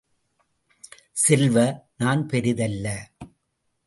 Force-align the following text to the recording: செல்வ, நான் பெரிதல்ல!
செல்வ, 1.15 1.57
நான் 1.97 2.23
பெரிதல்ல! 2.25 2.87